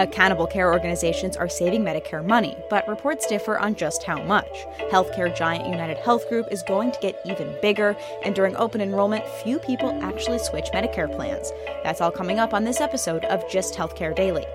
Accountable 0.00 0.46
care 0.46 0.72
organizations 0.72 1.36
are 1.36 1.46
saving 1.50 1.82
Medicare 1.82 2.24
money, 2.24 2.56
but 2.70 2.88
reports 2.88 3.26
differ 3.26 3.58
on 3.58 3.74
just 3.74 4.02
how 4.02 4.22
much. 4.22 4.48
Healthcare 4.90 5.36
giant 5.36 5.68
United 5.68 5.98
Health 5.98 6.26
Group 6.30 6.46
is 6.50 6.62
going 6.62 6.90
to 6.92 7.00
get 7.00 7.20
even 7.26 7.54
bigger, 7.60 7.94
and 8.24 8.34
during 8.34 8.56
open 8.56 8.80
enrollment, 8.80 9.28
few 9.44 9.58
people 9.58 9.90
actually 10.02 10.38
switch 10.38 10.68
Medicare 10.72 11.14
plans. 11.14 11.52
That's 11.84 12.00
all 12.00 12.10
coming 12.10 12.38
up 12.38 12.54
on 12.54 12.64
this 12.64 12.80
episode 12.80 13.26
of 13.26 13.46
Just 13.50 13.74
Healthcare 13.74 14.16
Daily. 14.16 14.46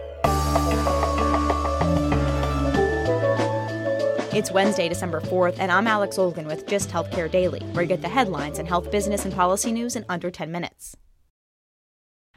It's 4.35 4.51
Wednesday, 4.51 4.89
December 4.89 5.21
4th, 5.21 5.57
and 5.59 5.71
I'm 5.71 5.85
Alex 5.85 6.17
Olgin 6.17 6.47
with 6.47 6.65
Just 6.65 6.89
Healthcare 6.89 7.29
Daily, 7.29 7.59
where 7.73 7.83
you 7.83 7.89
get 7.89 8.01
the 8.01 8.09
headlines 8.09 8.57
and 8.57 8.67
health 8.67 8.89
business 8.89 9.25
and 9.25 9.33
policy 9.33 9.71
news 9.71 9.95
in 9.95 10.05
under 10.09 10.31
10 10.31 10.51
minutes. 10.51 10.97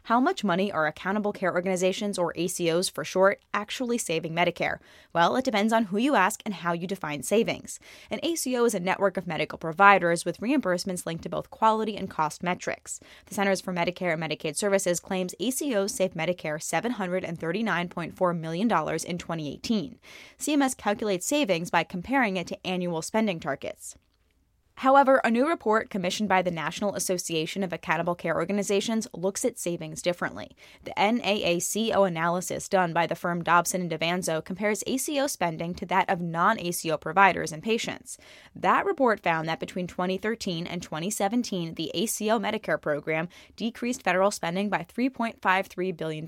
How 0.08 0.20
much 0.20 0.42
money 0.42 0.72
are 0.72 0.86
accountable 0.86 1.34
care 1.34 1.52
organizations, 1.52 2.16
or 2.16 2.32
ACOs 2.32 2.90
for 2.90 3.04
short, 3.04 3.42
actually 3.52 3.98
saving 3.98 4.32
Medicare? 4.32 4.78
Well, 5.12 5.36
it 5.36 5.44
depends 5.44 5.70
on 5.70 5.84
who 5.84 5.98
you 5.98 6.14
ask 6.14 6.40
and 6.46 6.54
how 6.54 6.72
you 6.72 6.86
define 6.86 7.22
savings. 7.22 7.78
An 8.10 8.18
ACO 8.22 8.64
is 8.64 8.74
a 8.74 8.80
network 8.80 9.18
of 9.18 9.26
medical 9.26 9.58
providers 9.58 10.24
with 10.24 10.40
reimbursements 10.40 11.04
linked 11.04 11.24
to 11.24 11.28
both 11.28 11.50
quality 11.50 11.94
and 11.94 12.08
cost 12.08 12.42
metrics. 12.42 13.00
The 13.26 13.34
Centers 13.34 13.60
for 13.60 13.74
Medicare 13.74 14.14
and 14.14 14.22
Medicaid 14.22 14.56
Services 14.56 14.98
claims 14.98 15.34
ACOs 15.38 15.90
saved 15.90 16.14
Medicare 16.14 16.56
$739.4 16.58 18.38
million 18.38 18.66
in 18.66 19.18
2018. 19.18 19.98
CMS 20.38 20.74
calculates 20.74 21.26
savings 21.26 21.70
by 21.70 21.84
comparing 21.84 22.38
it 22.38 22.46
to 22.46 22.66
annual 22.66 23.02
spending 23.02 23.40
targets. 23.40 23.94
However, 24.78 25.20
a 25.24 25.30
new 25.32 25.48
report 25.48 25.90
commissioned 25.90 26.28
by 26.28 26.40
the 26.40 26.52
National 26.52 26.94
Association 26.94 27.64
of 27.64 27.72
Accountable 27.72 28.14
Care 28.14 28.36
Organizations 28.36 29.08
looks 29.12 29.44
at 29.44 29.58
savings 29.58 30.00
differently. 30.00 30.56
The 30.84 30.92
NAACO 30.96 32.06
analysis 32.06 32.68
done 32.68 32.92
by 32.92 33.08
the 33.08 33.16
firm 33.16 33.42
Dobson 33.42 33.80
and 33.80 33.90
DaVanzo 33.90 34.44
compares 34.44 34.84
ACO 34.86 35.26
spending 35.26 35.74
to 35.74 35.86
that 35.86 36.08
of 36.08 36.20
non-ACO 36.20 36.96
providers 36.96 37.50
and 37.50 37.60
patients. 37.60 38.18
That 38.54 38.86
report 38.86 39.18
found 39.18 39.48
that 39.48 39.58
between 39.58 39.88
2013 39.88 40.68
and 40.68 40.80
2017, 40.80 41.74
the 41.74 41.90
ACO 41.92 42.38
Medicare 42.38 42.80
program 42.80 43.28
decreased 43.56 44.04
federal 44.04 44.30
spending 44.30 44.68
by 44.68 44.86
$3.53 44.96 45.96
billion, 45.96 46.24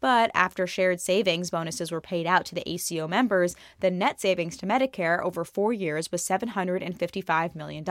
but 0.00 0.30
after 0.34 0.66
shared 0.66 1.00
savings 1.00 1.50
bonuses 1.50 1.90
were 1.90 2.00
paid 2.00 2.26
out 2.26 2.44
to 2.46 2.54
the 2.54 2.68
ACO 2.68 3.08
members, 3.08 3.56
the 3.80 3.90
net 3.90 4.20
savings 4.20 4.56
to 4.58 4.66
Medicare 4.66 5.22
over 5.22 5.44
four 5.44 5.72
years 5.72 6.12
was 6.12 6.22
$755 6.22 7.54
million. 7.54 7.84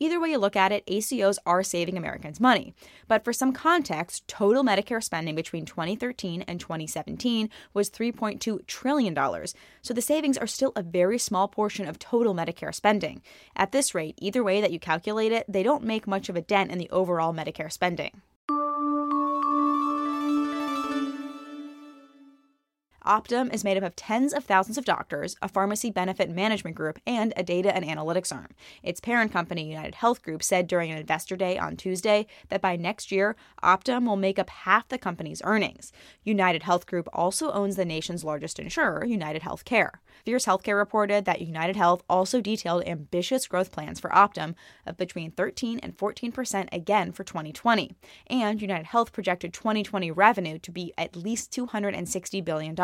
Either 0.00 0.20
way 0.20 0.30
you 0.30 0.38
look 0.38 0.54
at 0.54 0.70
it, 0.70 0.86
ACOs 0.86 1.38
are 1.44 1.62
saving 1.64 1.98
Americans 1.98 2.38
money. 2.38 2.72
But 3.08 3.24
for 3.24 3.32
some 3.32 3.52
context, 3.52 4.28
total 4.28 4.62
Medicare 4.62 5.02
spending 5.02 5.34
between 5.34 5.64
2013 5.64 6.42
and 6.42 6.60
2017 6.60 7.50
was 7.74 7.90
$3.2 7.90 8.64
trillion. 8.66 9.46
So 9.82 9.92
the 9.92 10.00
savings 10.00 10.38
are 10.38 10.46
still 10.46 10.72
a 10.76 10.82
very 10.82 11.18
small 11.18 11.48
portion 11.48 11.88
of 11.88 11.98
total 11.98 12.34
Medicare 12.34 12.74
spending. 12.74 13.22
At 13.56 13.72
this 13.72 13.94
rate, 13.94 14.14
either 14.18 14.44
way 14.44 14.60
that 14.60 14.72
you 14.72 14.78
calculate 14.78 15.32
it, 15.32 15.44
they 15.48 15.64
don't 15.64 15.82
make 15.82 16.06
much 16.06 16.28
of 16.28 16.36
a 16.36 16.42
dent 16.42 16.70
in 16.70 16.78
the 16.78 16.90
overall 16.90 17.34
Medicare 17.34 17.72
spending. 17.72 18.22
Optum 23.08 23.50
is 23.54 23.64
made 23.64 23.78
up 23.78 23.82
of 23.84 23.96
tens 23.96 24.34
of 24.34 24.44
thousands 24.44 24.76
of 24.76 24.84
doctors, 24.84 25.34
a 25.40 25.48
pharmacy 25.48 25.90
benefit 25.90 26.28
management 26.28 26.76
group, 26.76 26.98
and 27.06 27.32
a 27.38 27.42
data 27.42 27.74
and 27.74 27.82
analytics 27.82 28.30
arm. 28.30 28.48
Its 28.82 29.00
parent 29.00 29.32
company, 29.32 29.66
United 29.66 29.94
Health 29.94 30.22
Group, 30.22 30.42
said 30.42 30.66
during 30.66 30.90
an 30.90 30.98
investor 30.98 31.34
day 31.34 31.56
on 31.56 31.74
Tuesday 31.74 32.26
that 32.50 32.60
by 32.60 32.76
next 32.76 33.10
year, 33.10 33.34
Optum 33.62 34.06
will 34.06 34.16
make 34.16 34.38
up 34.38 34.50
half 34.50 34.86
the 34.88 34.98
company's 34.98 35.40
earnings. 35.42 35.90
United 36.22 36.64
Health 36.64 36.84
Group 36.84 37.08
also 37.14 37.50
owns 37.52 37.76
the 37.76 37.86
nation's 37.86 38.24
largest 38.24 38.58
insurer, 38.58 39.06
United 39.06 39.40
Healthcare. 39.40 39.92
Fierce 40.26 40.44
Healthcare 40.44 40.76
reported 40.76 41.24
that 41.24 41.40
United 41.40 41.76
Health 41.76 42.02
also 42.10 42.42
detailed 42.42 42.86
ambitious 42.86 43.46
growth 43.46 43.72
plans 43.72 43.98
for 43.98 44.10
Optum 44.10 44.54
of 44.84 44.98
between 44.98 45.30
13 45.30 45.80
and 45.82 45.96
14 45.96 46.30
percent 46.30 46.68
again 46.72 47.12
for 47.12 47.24
2020. 47.24 47.94
And 48.26 48.60
United 48.60 48.86
Health 48.86 49.12
projected 49.14 49.54
2020 49.54 50.10
revenue 50.10 50.58
to 50.58 50.70
be 50.70 50.92
at 50.98 51.16
least 51.16 51.50
$260 51.52 52.44
billion. 52.44 52.76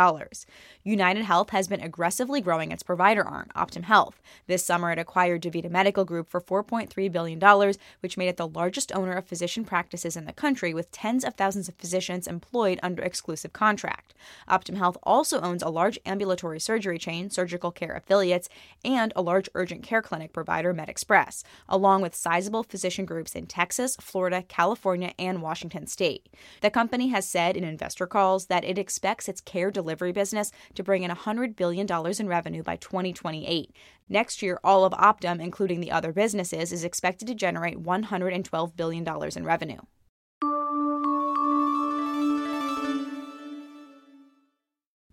United 0.83 1.25
Health 1.25 1.51
has 1.51 1.69
been 1.69 1.81
aggressively 1.81 2.41
growing 2.41 2.73
its 2.73 2.83
provider 2.83 3.23
arm, 3.23 3.49
Optum 3.57 3.85
Health. 3.85 4.21
This 4.47 4.65
summer, 4.65 4.93
it 4.93 4.99
acquired 4.99 5.43
DaVita 5.43 5.71
Medical 5.71 6.05
Group 6.05 6.29
for 6.29 6.41
$4.3 6.41 7.11
billion, 7.11 7.75
which 8.01 8.17
made 8.17 8.29
it 8.29 8.37
the 8.37 8.49
largest 8.49 8.95
owner 8.95 9.13
of 9.13 9.27
physician 9.27 9.65
practices 9.65 10.17
in 10.17 10.25
the 10.27 10.33
country 10.33 10.75
with 10.75 10.91
tens 10.91 11.25
of 11.25 11.35
thousands 11.35 11.69
of 11.69 11.75
physicians 11.77 12.27
employed 12.27 12.81
under 12.83 13.03
exclusive 13.03 13.53
contract. 13.53 14.15
Optum 14.49 14.77
Health 14.77 14.97
also 15.03 15.41
owns 15.41 15.63
a 15.63 15.69
large 15.69 15.99
ambulatory 16.07 16.61
surgery 16.61 16.99
chain, 16.99 17.31
Surgical 17.31 17.71
Care 17.71 17.95
Affiliates, 17.95 18.49
and 18.85 19.13
a 19.17 19.23
large 19.23 19.49
urgent 19.55 19.83
care 19.83 20.03
clinic 20.03 20.33
provider, 20.33 20.75
MedExpress, 20.75 21.43
along 21.69 22.03
with 22.03 22.15
sizable 22.15 22.63
physician 22.63 23.05
groups 23.05 23.35
in 23.35 23.47
Texas, 23.47 23.97
Florida, 24.01 24.43
California, 24.43 25.13
and 25.19 25.43
Washington 25.43 25.87
state. 25.87 26.29
The 26.61 26.71
company 26.71 27.09
has 27.09 27.29
said 27.29 27.57
in 27.57 27.65
investor 27.65 28.07
calls 28.07 28.47
that 28.47 28.65
it 28.65 28.79
expects 28.79 29.29
its 29.29 29.41
care 29.41 29.71
delivery 29.71 30.03
business 30.12 30.50
to 30.75 30.82
bring 30.82 31.03
in 31.03 31.10
$100 31.10 31.56
billion 31.56 31.87
in 32.19 32.28
revenue 32.28 32.62
by 32.62 32.76
2028. 32.76 33.75
Next 34.09 34.42
year, 34.42 34.59
all 34.62 34.84
of 34.84 34.92
Optum, 34.92 35.41
including 35.41 35.81
the 35.81 35.91
other 35.91 36.12
businesses, 36.12 36.72
is 36.72 36.84
expected 36.84 37.28
to 37.28 37.34
generate 37.34 37.82
$112 37.82 38.76
billion 38.76 39.06
in 39.37 39.44
revenue. 39.44 39.81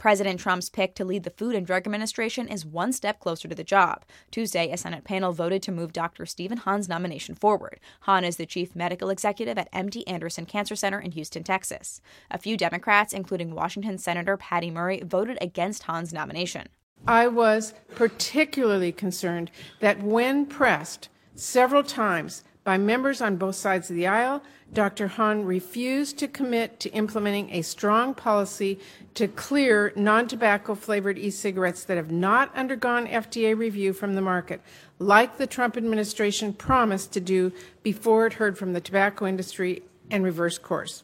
President 0.02 0.40
Trump's 0.40 0.68
pick 0.68 0.96
to 0.96 1.06
lead 1.06 1.26
the 1.26 1.30
Food 1.30 1.54
and 1.54 1.64
Drug 1.64 1.86
Administration 1.86 2.48
is 2.48 2.66
one 2.66 2.92
step 2.92 3.20
closer 3.20 3.48
to 3.48 3.54
the 3.54 3.64
job. 3.64 4.04
Tuesday, 4.32 4.72
a 4.72 4.76
Senate 4.76 5.04
panel 5.04 5.32
voted 5.32 5.62
to 5.62 5.72
move 5.72 5.94
Dr. 5.94 6.26
Stephen 6.26 6.58
Hahn's 6.58 6.90
nomination 6.90 7.36
forward. 7.36 7.80
Hahn 8.00 8.24
is 8.24 8.38
the 8.38 8.48
chief 8.48 8.76
medical 8.76 9.12
executive 9.12 9.60
at 9.60 9.72
MD 9.72 10.02
Anderson 10.08 10.48
Cancer 10.48 10.76
Center 10.76 11.00
in 11.00 11.12
Houston, 11.12 11.44
Texas. 11.44 12.02
A 12.32 12.40
few 12.40 12.58
Democrats, 12.58 13.14
including 13.14 13.53
Washington 13.53 14.00
Senator 14.00 14.38
Patty 14.38 14.72
Murray, 14.72 15.03
voted 15.06 15.38
against 15.40 15.84
Hahn's 15.84 16.12
nomination. 16.12 16.70
I 17.06 17.28
was 17.28 17.76
particularly 17.94 18.92
concerned 18.92 19.52
that 19.82 20.02
when 20.02 20.47
pressed 20.47 21.09
several 21.36 21.84
times 21.84 22.44
by 22.63 22.78
members 22.78 23.22
on 23.22 23.37
both 23.37 23.55
sides 23.55 23.90
of 23.90 23.96
the 23.96 24.08
aisle, 24.08 24.43
Dr. 24.73 25.08
Hahn 25.08 25.46
refused 25.46 26.17
to 26.19 26.28
commit 26.28 26.79
to 26.79 26.90
implementing 26.91 27.49
a 27.52 27.61
strong 27.61 28.13
policy 28.13 28.79
to 29.16 29.28
clear 29.28 29.91
non 29.96 30.28
tobacco 30.28 30.75
flavored 30.75 31.17
e 31.17 31.29
cigarettes 31.29 31.84
that 31.85 31.97
have 31.97 32.11
not 32.11 32.55
undergone 32.55 33.08
FDA 33.08 33.58
review 33.58 33.93
from 33.93 34.13
the 34.13 34.22
market, 34.22 34.61
like 34.99 35.37
the 35.37 35.47
Trump 35.47 35.75
administration 35.75 36.53
promised 36.53 37.11
to 37.13 37.19
do 37.19 37.52
before 37.84 38.28
it 38.28 38.34
heard 38.34 38.58
from 38.58 38.73
the 38.73 38.81
tobacco 38.81 39.25
industry 39.25 39.81
and 40.09 40.23
reversed 40.23 40.61
course. 40.61 41.03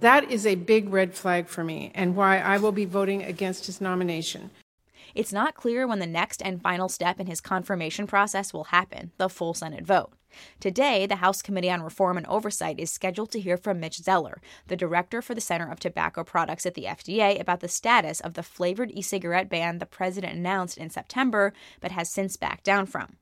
That 0.00 0.30
is 0.30 0.46
a 0.46 0.54
big 0.54 0.90
red 0.90 1.14
flag 1.14 1.48
for 1.48 1.64
me 1.64 1.90
and 1.94 2.16
why 2.16 2.38
I 2.38 2.58
will 2.58 2.72
be 2.72 2.84
voting 2.84 3.22
against 3.22 3.66
his 3.66 3.80
nomination. 3.80 4.50
It's 5.14 5.32
not 5.32 5.54
clear 5.54 5.86
when 5.86 5.98
the 5.98 6.06
next 6.06 6.42
and 6.42 6.62
final 6.62 6.88
step 6.88 7.18
in 7.18 7.26
his 7.26 7.40
confirmation 7.40 8.06
process 8.06 8.52
will 8.52 8.64
happen, 8.64 9.10
the 9.16 9.28
full 9.28 9.54
Senate 9.54 9.84
vote. 9.84 10.12
Today, 10.60 11.06
the 11.06 11.16
House 11.16 11.42
Committee 11.42 11.70
on 11.70 11.82
Reform 11.82 12.16
and 12.16 12.26
Oversight 12.26 12.78
is 12.78 12.90
scheduled 12.90 13.30
to 13.32 13.40
hear 13.40 13.56
from 13.56 13.80
Mitch 13.80 13.96
Zeller, 13.96 14.40
the 14.66 14.76
director 14.76 15.22
for 15.22 15.34
the 15.34 15.40
Center 15.40 15.70
of 15.70 15.80
Tobacco 15.80 16.24
Products 16.24 16.66
at 16.66 16.74
the 16.74 16.84
FDA, 16.84 17.40
about 17.40 17.60
the 17.60 17.68
status 17.68 18.20
of 18.20 18.34
the 18.34 18.42
flavored 18.42 18.90
e 18.92 19.02
cigarette 19.02 19.48
ban 19.48 19.78
the 19.78 19.86
president 19.86 20.36
announced 20.36 20.78
in 20.78 20.90
September 20.90 21.52
but 21.80 21.92
has 21.92 22.10
since 22.10 22.36
backed 22.36 22.64
down 22.64 22.86
from. 22.86 23.16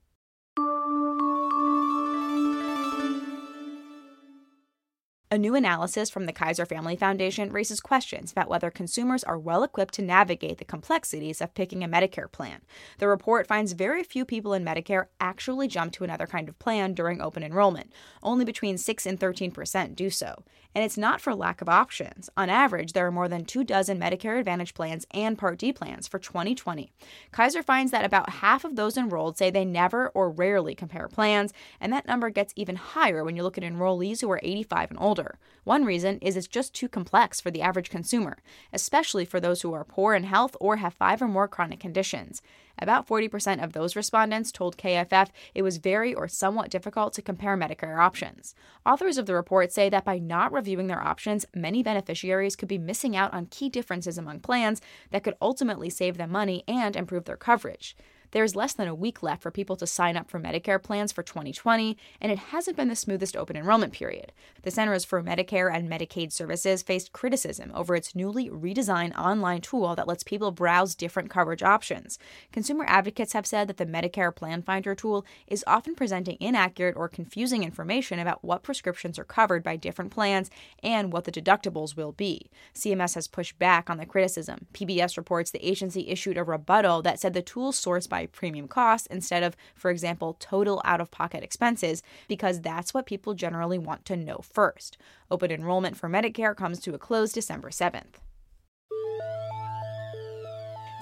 A 5.29 5.37
new 5.37 5.55
analysis 5.55 6.09
from 6.09 6.25
the 6.25 6.31
Kaiser 6.31 6.65
Family 6.65 6.95
Foundation 6.95 7.51
raises 7.51 7.81
questions 7.81 8.31
about 8.31 8.47
whether 8.47 8.71
consumers 8.71 9.25
are 9.25 9.37
well 9.37 9.61
equipped 9.61 9.93
to 9.95 10.01
navigate 10.01 10.57
the 10.57 10.63
complexities 10.63 11.41
of 11.41 11.53
picking 11.53 11.83
a 11.83 11.87
Medicare 11.89 12.31
plan. 12.31 12.61
The 12.99 13.09
report 13.09 13.45
finds 13.45 13.73
very 13.73 14.05
few 14.05 14.23
people 14.23 14.53
in 14.53 14.63
Medicare 14.63 15.07
actually 15.19 15.67
jump 15.67 15.91
to 15.93 16.05
another 16.05 16.27
kind 16.27 16.47
of 16.47 16.57
plan 16.59 16.93
during 16.93 17.19
open 17.19 17.43
enrollment. 17.43 17.91
Only 18.23 18.45
between 18.45 18.77
6 18.77 19.05
and 19.05 19.19
13 19.19 19.51
percent 19.51 19.97
do 19.97 20.09
so. 20.09 20.45
And 20.77 20.83
it's 20.83 20.95
not 20.95 21.21
for 21.21 21.33
lack 21.33 21.63
of 21.63 21.69
options. 21.69 22.29
On 22.37 22.51
average, 22.51 22.93
there 22.93 23.07
are 23.07 23.11
more 23.11 23.27
than 23.27 23.45
two 23.45 23.63
dozen 23.63 23.99
Medicare 23.99 24.37
Advantage 24.37 24.75
plans 24.75 25.07
and 25.09 25.35
Part 25.35 25.57
D 25.57 25.73
plans 25.73 26.07
for 26.07 26.19
2020. 26.19 26.91
Kaiser 27.31 27.63
finds 27.63 27.91
that 27.91 28.05
about 28.05 28.29
half 28.29 28.63
of 28.63 28.75
those 28.75 28.95
enrolled 28.95 29.39
say 29.39 29.49
they 29.49 29.65
never 29.65 30.09
or 30.09 30.29
rarely 30.29 30.75
compare 30.75 31.07
plans, 31.07 31.51
and 31.81 31.91
that 31.91 32.05
number 32.05 32.29
gets 32.29 32.53
even 32.55 32.75
higher 32.75 33.23
when 33.23 33.35
you 33.35 33.41
look 33.41 33.57
at 33.57 33.63
enrollees 33.63 34.21
who 34.21 34.29
are 34.29 34.39
85 34.43 34.91
and 34.91 34.99
older. 35.01 35.39
One 35.63 35.83
reason 35.83 36.19
is 36.19 36.37
it's 36.37 36.45
just 36.45 36.75
too 36.75 36.87
complex 36.87 37.41
for 37.41 37.49
the 37.49 37.63
average 37.63 37.89
consumer, 37.89 38.37
especially 38.71 39.25
for 39.25 39.39
those 39.39 39.63
who 39.63 39.73
are 39.73 39.83
poor 39.83 40.13
in 40.13 40.25
health 40.25 40.55
or 40.61 40.75
have 40.75 40.93
five 40.93 41.23
or 41.23 41.27
more 41.27 41.47
chronic 41.47 41.79
conditions. 41.79 42.43
About 42.79 43.07
40% 43.07 43.63
of 43.63 43.73
those 43.73 43.95
respondents 43.95 44.51
told 44.51 44.77
KFF 44.77 45.29
it 45.55 45.63
was 45.63 45.77
very 45.77 46.13
or 46.13 46.27
somewhat 46.27 46.69
difficult 46.69 47.13
to 47.13 47.21
compare 47.21 47.57
Medicare 47.57 47.99
options. 47.99 48.53
Authors 48.85 49.17
of 49.17 49.25
the 49.25 49.33
report 49.33 49.71
say 49.71 49.89
that 49.89 50.05
by 50.05 50.19
not 50.19 50.51
reviewing 50.53 50.87
their 50.87 51.01
options, 51.01 51.45
many 51.55 51.81
beneficiaries 51.81 52.55
could 52.55 52.67
be 52.67 52.77
missing 52.77 53.15
out 53.15 53.33
on 53.33 53.47
key 53.47 53.69
differences 53.69 54.17
among 54.17 54.41
plans 54.41 54.81
that 55.11 55.23
could 55.23 55.35
ultimately 55.41 55.89
save 55.89 56.17
them 56.17 56.31
money 56.31 56.63
and 56.67 56.95
improve 56.95 57.25
their 57.25 57.37
coverage. 57.37 57.95
There's 58.31 58.55
less 58.55 58.73
than 58.73 58.87
a 58.87 58.95
week 58.95 59.23
left 59.23 59.41
for 59.41 59.51
people 59.51 59.75
to 59.77 59.87
sign 59.87 60.17
up 60.17 60.29
for 60.29 60.39
Medicare 60.39 60.81
plans 60.81 61.11
for 61.11 61.23
2020, 61.23 61.97
and 62.19 62.31
it 62.31 62.37
hasn't 62.37 62.75
been 62.75 62.89
the 62.89 62.95
smoothest 62.95 63.37
open 63.37 63.55
enrollment 63.55 63.93
period. 63.93 64.31
The 64.63 64.71
Centers 64.71 65.05
for 65.05 65.23
Medicare 65.23 65.73
and 65.73 65.89
Medicaid 65.89 66.31
Services 66.31 66.83
faced 66.83 67.13
criticism 67.13 67.71
over 67.73 67.95
its 67.95 68.15
newly 68.15 68.49
redesigned 68.49 69.17
online 69.17 69.61
tool 69.61 69.95
that 69.95 70.07
lets 70.07 70.23
people 70.23 70.51
browse 70.51 70.95
different 70.95 71.29
coverage 71.29 71.63
options. 71.63 72.19
Consumer 72.51 72.85
advocates 72.87 73.33
have 73.33 73.45
said 73.45 73.67
that 73.67 73.77
the 73.77 73.85
Medicare 73.85 74.35
Plan 74.35 74.61
Finder 74.61 74.95
tool 74.95 75.25
is 75.47 75.63
often 75.65 75.95
presenting 75.95 76.37
inaccurate 76.39 76.95
or 76.97 77.07
confusing 77.07 77.63
information 77.63 78.19
about 78.19 78.43
what 78.43 78.63
prescriptions 78.63 79.17
are 79.17 79.23
covered 79.23 79.63
by 79.63 79.75
different 79.75 80.11
plans 80.11 80.49
and 80.83 81.13
what 81.13 81.23
the 81.23 81.31
deductibles 81.31 81.95
will 81.95 82.11
be. 82.11 82.49
CMS 82.73 83.15
has 83.15 83.27
pushed 83.27 83.57
back 83.57 83.89
on 83.89 83.97
the 83.97 84.05
criticism. 84.05 84.67
PBS 84.73 85.17
reports 85.17 85.51
the 85.51 85.65
agency 85.67 86.09
issued 86.09 86.37
a 86.37 86.43
rebuttal 86.43 87.01
that 87.01 87.19
said 87.19 87.33
the 87.33 87.41
tool 87.41 87.71
sourced 87.71 88.09
by 88.09 88.16
by 88.17 88.25
premium 88.25 88.67
costs 88.67 89.05
instead 89.11 89.43
of, 89.43 89.55
for 89.75 89.91
example, 89.91 90.35
total 90.39 90.81
out 90.83 90.99
of 90.99 91.11
pocket 91.11 91.43
expenses, 91.43 92.01
because 92.27 92.61
that's 92.61 92.91
what 92.91 93.05
people 93.05 93.35
generally 93.35 93.77
want 93.77 94.05
to 94.05 94.15
know 94.15 94.39
first. 94.41 94.97
Open 95.29 95.51
enrollment 95.51 95.95
for 95.95 96.09
Medicare 96.09 96.55
comes 96.55 96.79
to 96.79 96.95
a 96.95 96.97
close 96.97 97.31
December 97.31 97.69
7th. 97.69 98.15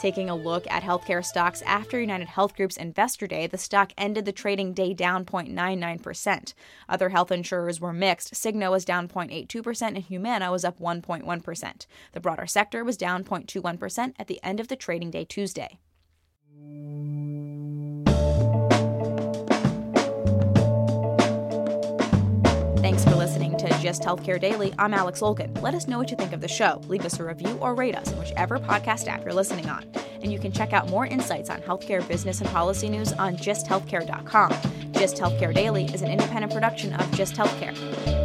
Taking 0.01 0.29
a 0.29 0.35
look 0.35 0.69
at 0.69 0.83
healthcare 0.83 1.23
stocks 1.23 1.61
after 1.61 2.01
United 2.01 2.27
Health 2.27 2.53
Group's 2.57 2.75
Investor 2.75 3.27
Day, 3.27 3.47
the 3.47 3.57
stock 3.57 3.93
ended 3.97 4.25
the 4.25 4.33
trading 4.33 4.73
day 4.73 4.93
down 4.93 5.23
0.99%. 5.23 6.53
Other 6.89 7.09
health 7.09 7.31
insurers 7.31 7.79
were 7.79 7.93
mixed. 7.93 8.33
Cigna 8.33 8.69
was 8.69 8.83
down 8.83 9.07
0.82% 9.07 9.81
and 9.87 9.99
Humana 9.99 10.51
was 10.51 10.65
up 10.65 10.79
1.1%. 10.79 11.85
The 12.11 12.19
broader 12.19 12.45
sector 12.45 12.83
was 12.83 12.97
down 12.97 13.23
0.21% 13.23 14.15
at 14.19 14.27
the 14.27 14.43
end 14.43 14.59
of 14.59 14.67
the 14.67 14.75
trading 14.75 15.11
day 15.11 15.23
Tuesday. 15.23 15.79
Thanks 22.85 23.03
for 23.03 23.15
listening 23.15 23.57
to 23.57 23.67
Just 23.81 24.03
Healthcare 24.03 24.39
Daily. 24.39 24.71
I'm 24.77 24.93
Alex 24.93 25.21
Olgin. 25.21 25.59
Let 25.61 25.73
us 25.73 25.87
know 25.87 25.97
what 25.97 26.11
you 26.11 26.17
think 26.17 26.33
of 26.33 26.41
the 26.41 26.47
show. 26.47 26.81
Leave 26.87 27.03
us 27.03 27.19
a 27.19 27.23
review 27.23 27.57
or 27.59 27.73
rate 27.73 27.95
us 27.95 28.11
in 28.11 28.19
whichever 28.19 28.59
podcast 28.59 29.07
app 29.07 29.23
you're 29.25 29.33
listening 29.33 29.67
on. 29.69 29.83
And 30.21 30.31
you 30.31 30.37
can 30.37 30.51
check 30.51 30.71
out 30.71 30.87
more 30.89 31.07
insights 31.07 31.49
on 31.49 31.61
healthcare 31.61 32.07
business 32.07 32.41
and 32.41 32.49
policy 32.51 32.87
news 32.87 33.11
on 33.13 33.37
justhealthcare.com. 33.37 34.53
Just 34.91 35.17
Healthcare 35.17 35.53
Daily 35.53 35.85
is 35.85 36.03
an 36.03 36.11
independent 36.11 36.53
production 36.53 36.93
of 36.93 37.11
Just 37.11 37.33
Healthcare. 37.33 38.24